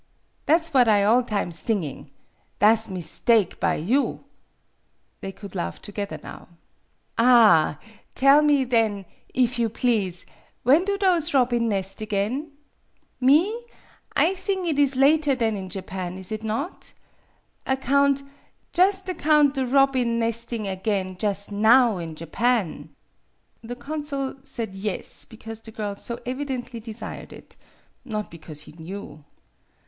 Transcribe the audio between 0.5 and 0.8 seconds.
's